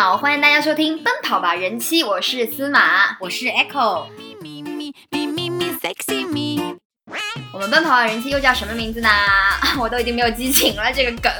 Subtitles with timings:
[0.00, 4.06] 好，欢迎大家收听《奔跑吧人妻》，我是司马，我是 Echo。
[7.52, 9.10] 我们《奔跑吧人妻》又叫什么名字呢？
[9.78, 11.30] 我都已经没有激情了，这个梗。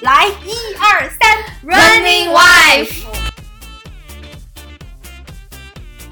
[0.00, 1.36] 来，一二三
[1.66, 3.04] ，Running Wife。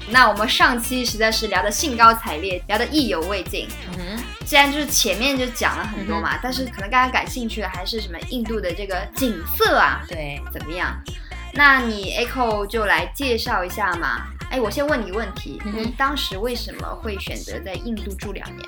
[0.09, 3.67] 那我们上期实在是聊得兴高采烈，聊得意犹未尽。
[3.97, 10.03] 嗯，既然就是前面就讲了很多嘛，但是可能大家感兴趣的还是什么印度的这个景色啊？
[10.07, 10.95] 对，怎么样？
[11.53, 14.27] 那你 Echo 就来介绍一下嘛。
[14.49, 18.67] 哎，我先问你个问题，你当时为什么会选择在印度住两年？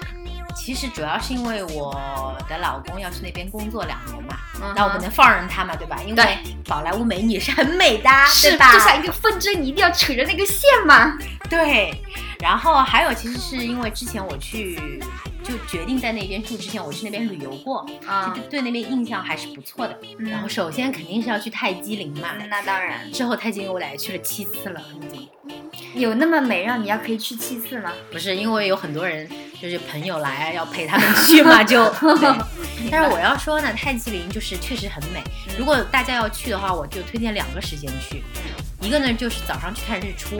[0.55, 4.37] 其实主要是因为我的老公要去那边工作两年嘛，
[4.75, 5.99] 那我不能放任他嘛，对吧？
[6.05, 8.71] 因为宝莱坞美女是很美的，是吧？
[8.71, 11.17] 就像一个风筝，你一定要扯着那个线嘛。
[11.49, 11.91] 对，
[12.39, 15.01] 然后还有其实是因为之前我去
[15.43, 19.99] 就决定在那边住之前，我去那边旅游过，啊，对那边印象还是不错的。
[20.17, 23.11] 然后首先肯定是要去泰姬陵嘛，那当然。
[23.11, 25.27] 之后泰姬陵我俩去了七次了，已经
[25.95, 27.91] 有那么美让你要可以去七次吗？
[28.11, 29.29] 不是，因为有很多人
[29.61, 31.93] 就是朋友来要陪他们去嘛，就。
[32.89, 35.21] 但是我要说呢，泰姬陵就是确实很美。
[35.57, 38.23] 如果大家要去的话，我就推荐两个时间去，
[38.81, 40.37] 一个呢就是早上去看日出。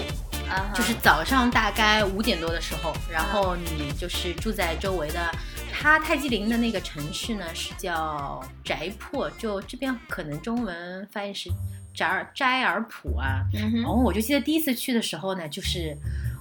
[0.73, 5.31] 就是早上大概五点多的时候，然后你就是住在周围的，
[5.71, 11.49] 它泰姬陵的那个城市呢是叫斋破，就这边可能中文翻译是
[11.93, 13.41] 斋尔斋尔普啊。
[13.53, 15.97] 然后我就记得第一次去的时候呢，就是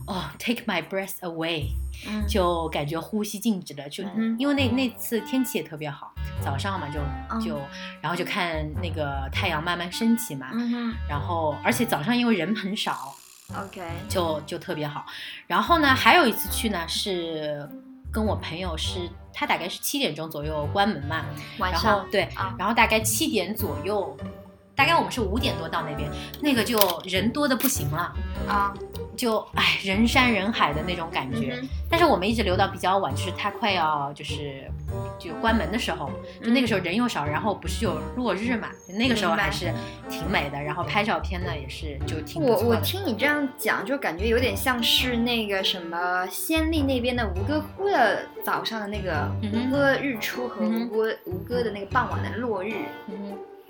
[0.07, 1.67] 哦，take my breath away，
[2.29, 4.05] 就感觉呼吸静止了，就
[4.39, 7.01] 因为那那次天气也特别好，早上嘛就
[7.45, 7.59] 就
[8.01, 10.49] 然后就看那个太阳慢慢升起嘛，
[11.09, 13.15] 然后而且早上因为人很少。
[13.55, 15.05] OK，就就特别好。
[15.47, 17.69] 然后呢，还有一次去呢，是
[18.13, 21.25] 跟我朋友，是他大概是七点钟左右关门嘛，
[21.59, 22.29] 晚上对，
[22.59, 24.17] 然后大概七点左右。
[24.75, 26.11] 大概我们是五点多到那边，
[26.41, 28.13] 那个就人多的不行了。
[28.49, 28.75] 啊，
[29.17, 31.61] 就哎人山人海的那种感觉。
[31.89, 34.65] 但是我们一直留到比较晚，就是它快要就是
[35.19, 36.11] 就关门的时候，
[36.43, 39.73] 就那个时候人又少，然后不是有落日嘛，就那个时候还是
[40.09, 40.61] 挺美的。
[40.61, 52.73] 然后拍照片呢也是就挺我我听你这样讲，就感觉有点像是那个什么仙丽那边的吴哥窟的早上的那个吴哥日出和吴哥吴哥的那个傍晚的落日。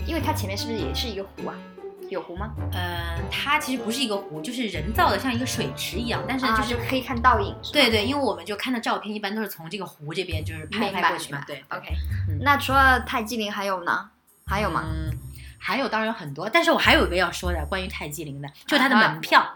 [0.07, 1.55] 因为它前面是不是也是一个湖啊？
[2.11, 2.51] 有湖吗？
[2.75, 7.57] 嗯，它其实不是一个湖，就是人造的，像一个水池一样，但是就是可以看倒影。
[7.73, 11.43] 对对，因为我们就看的照片，一般都是从这个湖这边就是拍拍过去嘛。
[11.47, 11.95] 对，OK。
[12.43, 14.11] 那除了泰姬陵还有呢？
[14.45, 14.85] 还有吗？
[14.85, 15.17] 嗯，
[15.57, 16.51] 还有，当然有很多。
[16.51, 19.47] 但是我还有一个要说的，关于泰姬陵的，就是它的门票。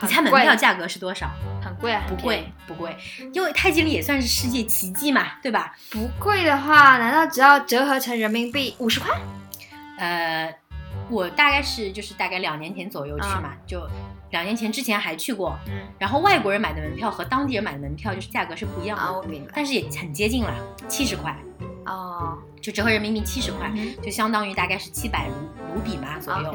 [0.00, 1.30] 你猜门票价格是多少？
[1.62, 2.96] 很贵，不贵，不贵。
[3.34, 5.76] 因为泰姬陵也算是世界奇迹嘛，对吧？
[5.90, 9.20] 不贵的话，难道只要折合成人民币五十块？
[10.02, 10.52] 呃，
[11.08, 13.86] 我大概是就是大概两年前左右去嘛，就
[14.30, 20.52] 两年前之前还去过，嗯，然后外国人买的门票和当地人买的门票就是价格是不一样的，我明白，但是也很接近了，
[20.88, 21.36] 七十块，
[21.86, 26.52] 哦，就折合人民币七十块，就相当于大概是七百卢卢比嘛左右。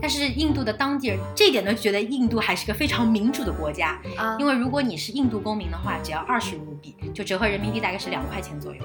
[0.00, 4.00] 但是印度的当地人这一点都，觉得印度还是个非常民主的国家，
[4.38, 8.82] 因为如果你是印度公民的话，只要二十卢比，就折合人民币大概是两块钱左右。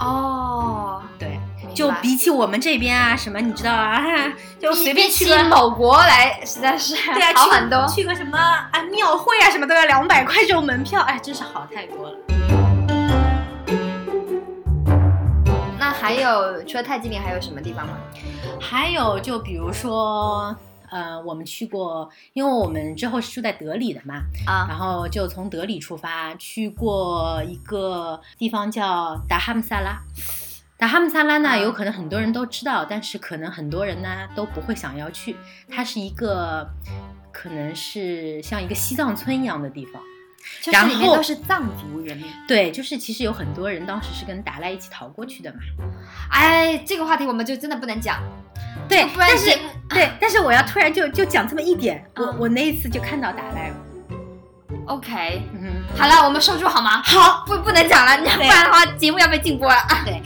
[0.00, 1.40] 哦，对，
[1.78, 4.02] 就比起我们这边啊，什么你知道啊，
[4.58, 7.86] 就随便去个某国来，实在是对啊，好很多。
[7.86, 12.18] 去个什么啊庙会啊，什么都要两百块这种门票，哎，真是好太多了。
[15.78, 17.92] 那还有除了泰姬陵还有什么地方吗？
[18.60, 20.56] 还有就比如说。
[20.90, 29.98] 呃，我们去过，因为我们之后是住在德里的嘛，啊，然后就从德里出发去过一个地方叫达哈姆萨拉。
[30.78, 35.36] 达哈姆萨拉呢，有可能很多人都知道，但是可能很多人呢都不会想要去。
[35.68, 36.68] 它是一个，
[37.32, 40.00] 可能是像一个西藏村一样的地方，
[40.72, 42.26] 然后都是藏族人民。
[42.46, 45.58] 对，就是其实有很多人当时是跟达赖一起逃过去的嘛。
[46.30, 48.22] 哎，这个话题我们就真的不能讲。
[48.88, 49.58] 对，但是
[49.88, 53.76] 对，但是我要突然就就讲这么一点，我我那一次就看到达赖了。
[54.86, 57.02] OK，嗯，好了，我们收住好吗？
[57.02, 59.76] 好，不不能讲了，不然的话节目要被禁播了。
[60.04, 60.22] 对，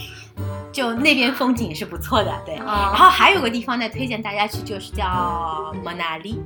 [0.73, 2.57] 就那边风景是不错的，对。
[2.57, 6.37] 然后还有个地方呢，推荐大家去，就是叫 Manali，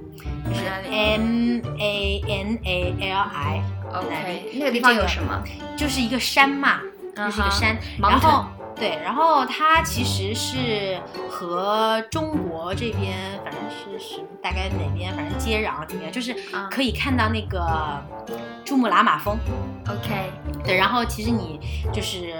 [0.44, 3.62] 就是 M A N A L I。
[3.94, 5.42] OK，那个地方有什么？
[5.76, 6.80] 就是一个山嘛，
[7.14, 8.44] 就是一个山，然后。
[8.78, 11.00] 对，然后它其实是
[11.30, 16.36] 和中国这边，反正是是大概哪边，反正接壤怎么样，就是
[16.70, 18.04] 可以看到那个
[18.66, 19.38] 珠穆朗玛峰。
[19.88, 20.30] OK，
[20.62, 21.58] 对，然后其实你
[21.90, 22.34] 就是。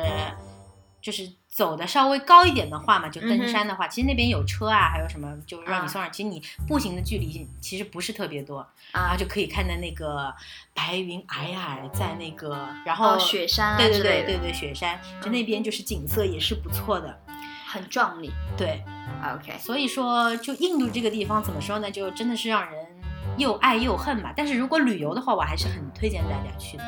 [1.03, 1.23] 就是
[1.56, 6.12] 走的稍微高一点的话嘛，就登山的话，其实那边有车啊，还有什么就让你送上。
[6.12, 10.31] 其实你步行的距离其实不是特别多，然后就可以看到那个
[10.75, 17.19] 白云皑皑在那个，然后雪山，对对对对对，雪山，就那边就是景色也是不错的，
[17.67, 18.31] 很壮丽。
[18.55, 18.85] 对
[19.35, 19.56] ，OK。
[19.59, 21.91] 所以说，就印度这个地方怎么说呢？
[21.91, 22.87] 就真的是让人
[23.38, 24.31] 又爱又恨吧。
[24.37, 26.85] 但是如果旅游的话，我还是很推荐大家去的。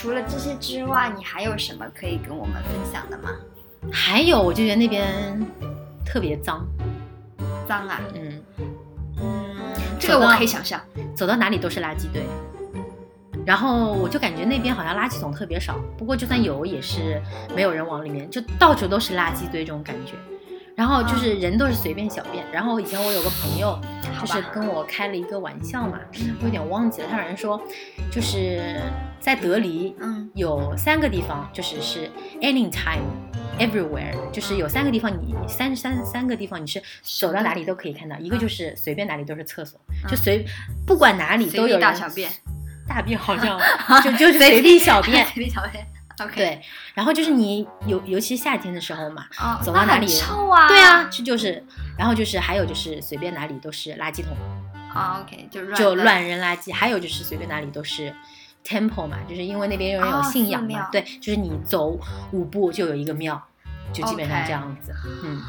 [0.00, 3.28] 除了这些之外，你还有什么可以跟我们分享的吗？
[3.92, 5.06] 还有，我就觉得那边
[6.06, 6.66] 特别脏，
[7.68, 8.42] 脏啊，嗯。
[9.18, 9.56] 嗯，
[9.98, 10.80] 这个我可以想象，
[11.14, 12.22] 走到哪里都是垃圾堆，
[13.44, 17.20] 然后我就感觉那边好像垃圾桶特别少，不过就算有也是
[17.54, 20.14] 没有人往里面，就到处都是垃圾堆这种感觉。
[20.74, 23.78] 然后就是人都是随便小便，然后以前我有个朋友，
[24.20, 25.98] 就是跟我开了一个玩笑嘛，
[26.40, 27.08] 我有点忘记了。
[27.10, 27.60] 他好像说，
[28.10, 28.80] 就是
[29.18, 33.02] 在德里，嗯，有三个地方，就是是 anytime
[33.58, 40.44] everywhere，就是有三个地方，你三三三个地方你是走到哪里都可以看到，一个就是随便哪里都是厕所，就随
[40.86, 42.30] 不管哪里都有大小便，
[42.86, 43.58] 大便好像
[44.04, 45.86] 就就是随地小便，随地小便。
[46.28, 46.60] 对，
[46.94, 49.26] 然后就是你尤尤其夏天的时候嘛，
[49.62, 51.64] 走到哪里臭啊，对啊，这就是，
[51.98, 54.36] 然后就是还有就是随便哪里都是垃圾桶
[54.94, 58.14] 啊，OK，就就乱扔垃圾，还有就是随便哪里都是
[58.64, 61.98] temple 嘛，就是因为那边有人有信仰嘛，对，就是你走
[62.32, 63.40] 五步就有一个庙。
[63.92, 64.94] 就基本上这样子，
[65.24, 65.42] 嗯，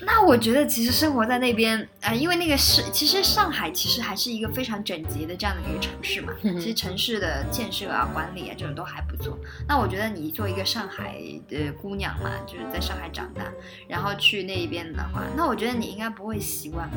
[0.00, 9.38] 那我觉得其实生活在那边，呃，因为那个是，其实上海其实还是一个非常整洁的这样的一个城市嘛，其实城市的建设啊、管理啊这种都还不错。
[9.66, 11.16] 那我觉得你作为一个上海
[11.48, 13.42] 的姑娘嘛，就是在上海长大，
[13.88, 16.96] 然后去那边的话，那我觉得你应该不会习惯吧？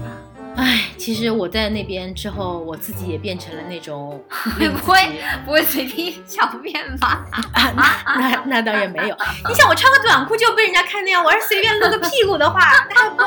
[0.57, 4.21] 哎，其实我在那边之后，我自己也变成了那种
[4.59, 4.99] 不会
[5.45, 7.25] 不会随地 小便吧？
[7.53, 7.71] 啊，
[8.17, 9.15] 那那倒也没有。
[9.47, 10.88] 你想我穿个短裤就被人家。
[10.89, 12.59] 看那样，我要是随便露个屁股的话，
[12.89, 13.21] 那不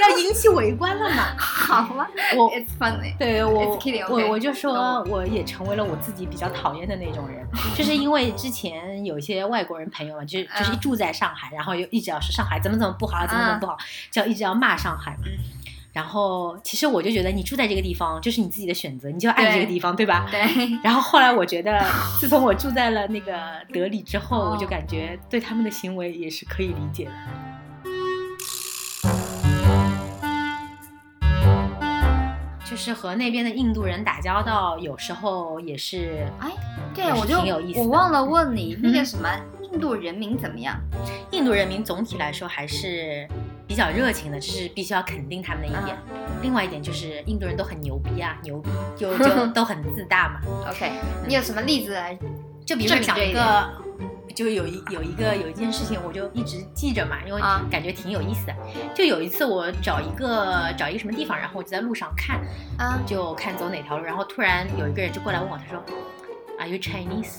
[0.00, 1.34] 要引起围观了嘛？
[1.36, 2.06] 好吗？
[2.36, 2.50] 我
[3.18, 3.76] 对我
[4.08, 7.44] 我我就说，我也成为了我自己比较讨厌的那种人，
[7.76, 13.76] 就是因为之前有一些外国人朋友嘛，就就是住在上海，然后又一直要说上海怎么怎么不好，怎么怎么不好，
[14.10, 15.24] 就一直要骂上海嘛。
[15.98, 20.28] 然后其实我就觉得你住在这个地方就是你自己的选择，你就爱这个地方，对吧？
[20.30, 20.38] 对。
[20.80, 21.84] 然后后来我觉得，
[22.20, 23.36] 自从我住在了那个
[23.74, 27.12] 德里之后，我就感觉对他们的行为也是可以理解的。
[32.64, 36.52] 就是和那边的印度人打交道，有时候也是哎，
[36.94, 37.40] 对，我就
[37.74, 39.28] 我忘了问你那个什么
[39.72, 40.80] 印度人民怎么样？
[41.32, 43.26] 印度人民总体来说还是。
[43.68, 45.96] 比较热情的，这是必须要肯定他们的一点。
[46.40, 50.40] 另外一点就是印度人都很牛逼啊，牛逼就 就都很自大嘛。
[50.70, 50.90] OK，
[51.26, 52.18] 你有什么例子来？
[52.64, 53.68] 就比如说讲一个，
[54.34, 58.54] 就有一有一个有一件事情，我就一直记着嘛，因为感觉挺有意思的。
[58.94, 62.40] 就有一次我找一个找一个什么地方，然后我就在路上看，
[63.06, 65.82] 就看走哪条路，然后突然有一个人就过来问我，他说。
[66.68, 67.38] Are you Chinese？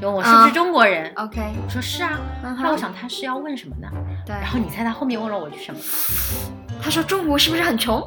[0.00, 2.20] 就我是不是中国人？OK，我说是啊。
[2.56, 3.88] 后来我想他是要问什么呢？
[4.24, 4.36] 对。
[4.36, 5.80] 然后你猜他后面问了我句什么？
[6.80, 8.00] 他说中国是不是很穷？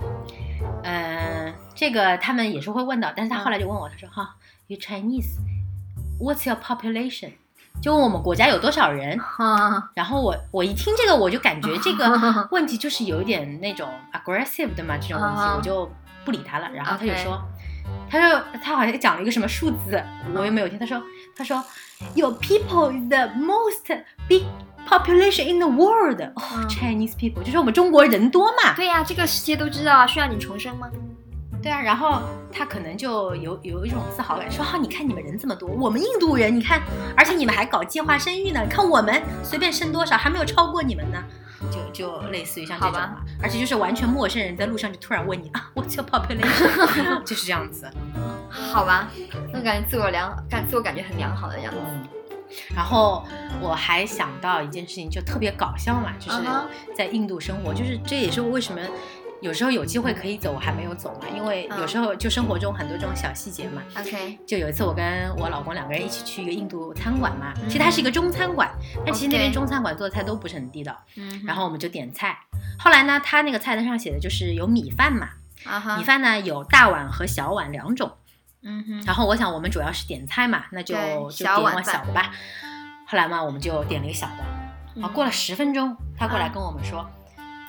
[0.84, 3.14] 嗯，这个他们也是会问的。
[3.18, 4.34] 但是他后来就问我，他说哈
[4.68, 7.34] ，You Chinese？What's your population？
[7.82, 9.20] 就问我们国家有多少人。
[9.94, 15.92] 然后我我一听这个，我就感觉这个问题就是有点那种 aggressive 的嘛，这种问题我就
[16.24, 16.70] 不理他了。
[16.72, 17.38] 然后他就说。
[18.10, 20.04] 他说他好像讲了一个什么数字，
[20.36, 20.78] 我又没有听。
[20.78, 21.02] 他说
[21.36, 21.64] 他说
[22.16, 24.44] ，Your people is the most big
[24.88, 26.22] population in the world.
[26.68, 28.74] Chinese people，就是我们中国人多嘛。
[28.76, 30.90] 对呀，这个世界都知道啊，需要你重生吗？
[31.64, 32.20] 对啊，然后
[32.52, 36.82] 他可能就有有一种自豪感，说哈，你看你们人这么多，我们印度人，你看，
[37.16, 41.24] 而且你们还搞计划生育呢，看我们随便生多少还没有超过你们呢。
[41.70, 47.24] 就就类似于像这种嘛，而且就是完全陌生人在路上就突然问你啊，What's your population？
[47.26, 47.92] 就是这样子，
[48.50, 49.10] 好吧，
[49.52, 51.80] 那感觉自我良感自我感觉很良好的样子。
[52.76, 53.26] 然后
[53.62, 56.40] 我还想到一件事情，就特别搞笑嘛，就是
[56.96, 58.82] 在印度生活，就是这也是为什么。
[59.42, 63.82] 有时候有机会可以走，我还没有走嘛，因为有时候就生活中很多这种小细节嘛。
[63.98, 68.72] OK，就有一次我跟我老公两个人一起去一个印度餐馆嘛，其实它是一个中餐馆，
[69.04, 70.96] 但其实那边中餐馆做的菜都不是很地道。
[71.16, 72.38] 嗯，然后我们就点菜，
[72.78, 75.30] 后来呢，他那个菜单上写的就是有米饭嘛，
[75.98, 78.12] 米饭呢有大碗和小碗两种。
[78.64, 80.94] 嗯哼，然后我想我们主要是点菜嘛，那就
[81.32, 82.32] 就点碗小的吧。
[83.08, 85.02] 后来嘛，我们就点了一个小的。
[85.02, 87.10] 啊，过了十分钟，他过来跟我们说。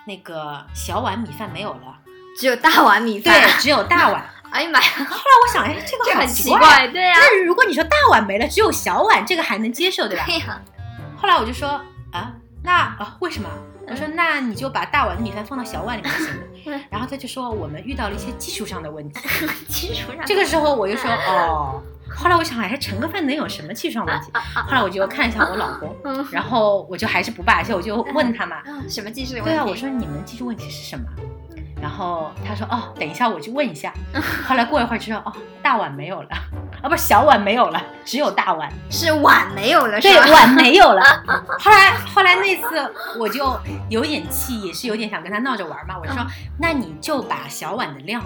[0.06, 1.96] 那个小碗米饭没有了，
[2.38, 3.40] 只有大碗米饭。
[3.40, 4.24] 对，只有大碗。
[4.52, 4.86] 哎呀妈呀！
[5.08, 7.14] 后来我想，哎，这个很奇怪，对呀。
[7.16, 10.24] 那如果你说大碗没了，只有小碗，这个还能接受，对吧？
[10.26, 10.60] 对呀。
[11.16, 11.68] 后来我就说
[12.12, 12.30] 啊，
[12.62, 13.48] 那啊，为什么？
[13.88, 16.26] 我说那你就把大碗的米饭放到小碗里面行
[16.70, 16.80] 吗？
[16.90, 19.20] 然后他就说我们遇到了一些技术上的问题。
[19.68, 20.24] 技术上。
[20.26, 21.82] 这个时候我就说哦。
[22.22, 24.30] 后来我想，哎，盛个饭能有什么技术上问题？
[24.54, 25.96] 后来我就看一下我老公，
[26.30, 29.50] 然后我就还是不罢休，我就问他嘛，什么技术问题？
[29.50, 31.04] 对啊，我说你们技术问题是什么？
[31.80, 33.92] 然后他说哦，等一下我去问一下。
[34.46, 36.28] 后来过一会儿就说哦，大碗没有了，
[36.82, 41.02] 啊不是小碗没有了，只有大碗，是碗没有了，对，碗没有了。
[41.58, 43.58] 后来后来那次我就
[43.88, 46.26] 有点气，也是有点想跟他闹着玩嘛，我就说
[46.58, 48.22] 那你就把小碗的量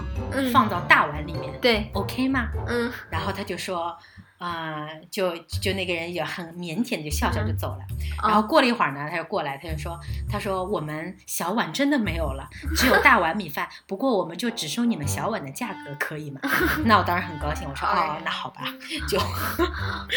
[0.51, 2.47] 放到大碗里面，对，OK 吗？
[2.67, 3.95] 嗯，然后他就说。
[4.37, 7.79] 啊，就就那个人也很腼腆，就笑笑就走了。
[8.23, 13.67] 然后过了一会儿呢，他就过来，他就说：“他说我们小碗真的没有了，只有大碗米饭。
[13.87, 16.39] 不过我们就只收你们小碗的价格，可以吗？
[16.85, 18.61] ”那我当然很高兴，我说：“哦，那好吧，
[19.09, 19.19] 就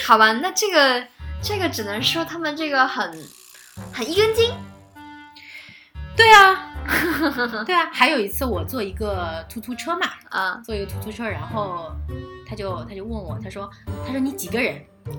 [0.05, 0.33] 好吧。
[0.33, 1.07] 那这个
[1.43, 3.11] 这个只能说他们这个很
[3.93, 4.53] 很一根筋。
[7.67, 7.91] 对啊。
[7.93, 11.93] 还有一次我坐一个突突车嘛，啊，坐一个突突车，然后。
[12.51, 13.71] 他就他就问我，他说
[14.05, 14.75] 他说你几个人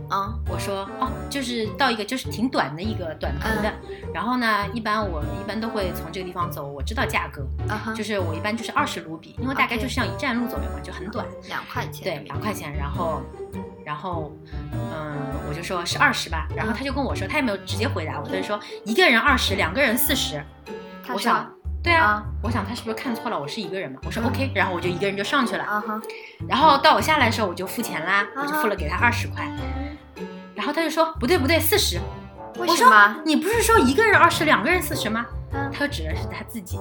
[0.09, 0.33] 啊？
[0.49, 3.73] 我说哦，就是到一个就是挺短的一个短途的。
[4.13, 7.47] 然后呢，一般我一般都会从这个地方走，我知道价格，
[7.95, 12.03] 就是我一般就是二十卢比，因为大概就是像一站路左右嘛，就很短，两块钱。
[12.03, 12.75] 对，两块钱。
[12.75, 13.21] 然后
[13.85, 14.33] 然后
[14.73, 15.15] 嗯，
[15.47, 16.49] 我就说是二十吧。
[16.53, 20.43] 然后他就跟我说，他也没有直接回答我，他就说一个人二十，两个人四十。
[21.13, 21.49] 我想。
[21.83, 23.39] 对啊，我想他是不是看错了？
[23.39, 23.99] 我是一个人嘛。
[24.03, 25.63] 我说 OK，然后我就一个人就上去了。
[25.63, 25.99] 啊哈。
[26.47, 29.49] 然后到我下来的时候，我就付钱啦，我就付了给他二十块。
[30.53, 31.99] 然后他就说不对不对，四十。
[32.57, 33.21] 为什么？
[33.25, 35.25] 你不是说一个人二十，两个人四十吗？
[35.73, 36.77] 他就指的是他自己。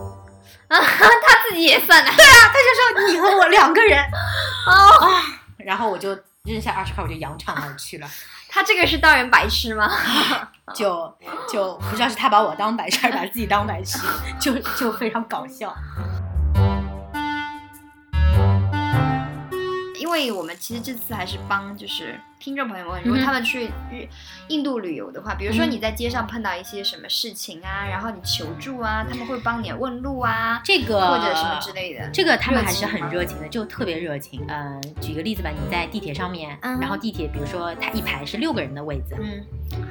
[0.69, 2.11] 啊， 他自己也算了。
[2.15, 3.99] 对啊，他就说你和我两个人。
[3.99, 5.23] 啊。
[5.59, 6.11] 然后我就
[6.45, 8.07] 扔下二十块，我就扬长而去了。
[8.51, 9.89] 他这个是当人白痴吗？
[10.75, 11.17] 就
[11.51, 13.99] 就不知道是他把我当白痴，还是把自己当白痴，
[14.41, 15.75] 就就非常搞笑。
[20.11, 24.07] 为我们其实这次还是帮就是听众朋友们，如果他们去日
[24.49, 34.45] 印度旅游的话，比如说你在街上碰到一些什么事情啊，然后你求助啊，他们会帮你问路啊，这个或者什么之类的，这个他们还是很热情的，就特别热情。
[34.49, 39.45] 嗯，举个例子吧，你在地铁上面，然后地铁比如说它一排是六个人的位子，嗯，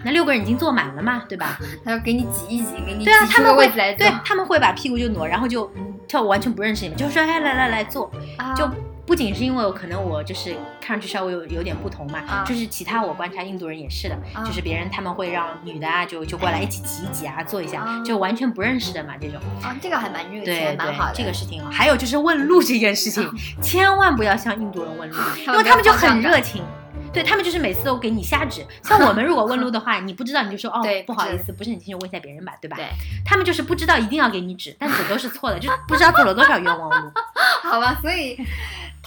[0.03, 1.59] 那六个人已经坐满了嘛，对吧？
[1.85, 5.71] 他要给你挤一挤，给你挤对啊，他们会对，他们会把屁股就挪，然后就
[6.07, 8.11] 叫我完全不认识你们，就说哎来来来坐，
[8.55, 8.67] 就。
[9.09, 19.39] 不仅是因为可能我就是看上去稍微有有点不同嘛，就是其他我观察印度人也是的，就是别人他们会让女的啊就就过来一起挤一挤啊，坐一下，就完全不认识的嘛这种。
[19.63, 21.13] 啊，这个还蛮热情，蛮好的。
[21.15, 21.71] 这个是挺好。
[21.71, 23.27] 还有就是问路这件事情，
[23.63, 26.63] 千万不要向印度人问路，因为他们就很热情。
[27.11, 32.77] 对他们就是每次都给你瞎指，像我们如果问路的话，你不知道你就说哦， 不好意思，不是很清楚，问一下别人吧，对吧？
[32.77, 32.85] 对，
[33.25, 37.11] 他们就是不知道一定要给你指，但指都是错的，就不知道走了多少冤枉路。
[37.67, 38.37] 好吧，所以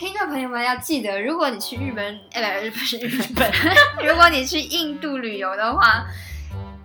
[0.03, 3.49] 听众朋友们要记得，如果你去日本，哎， 不是日本，
[4.05, 6.05] 如果你去印度旅游的话，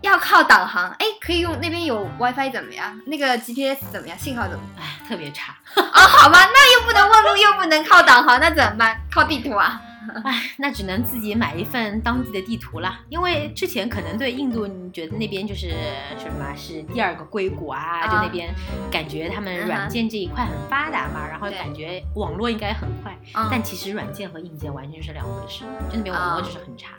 [0.02, 0.92] 要靠导航。
[1.00, 3.02] 哎，可以用那边有 WiFi 怎么样？
[3.08, 4.16] 那个 GPS 怎么样？
[4.20, 4.64] 信号怎么？
[4.80, 5.56] 哎，特别差。
[5.74, 9.02] 哦，好吧，那又不能问路，又不能靠导航，那怎么办？
[9.12, 9.82] 靠地图啊。
[10.24, 13.00] 唉，那只能自己买一份当地的地图了。
[13.10, 18.08] 因为之前可能对印度，你觉得那边就是说什么是第二个硅谷啊？
[18.08, 18.54] 就那边
[18.92, 23.18] 感觉他们软件这一块很发达嘛，然后感觉网络应该很快。
[23.52, 26.94] 但其实软件和硬件完全是两回事，就那边网络就是很差，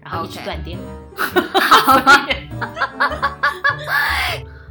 [0.00, 0.78] 然后一直断电。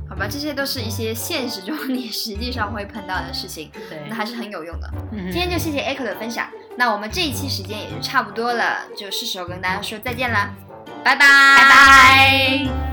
[0.08, 4.90] 好吧，这些都是一些现实中 你实际上会碰到的事情，对，那还是很有用的。
[5.12, 6.48] 今天就谢谢 Echo 的分享，
[6.78, 10.54] 那我们这一期时间也就差不多了，就是时候跟大家说再见了，
[11.04, 11.26] 拜拜，
[11.58, 12.91] 拜拜。